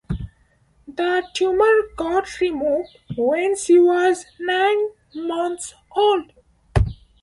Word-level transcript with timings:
The 0.87 1.25
tumour 1.35 1.83
got 1.95 2.39
removed 2.39 2.97
when 3.15 3.55
she 3.55 3.79
was 3.79 4.25
nine 4.39 4.87
months 5.13 5.75
old. 5.95 6.31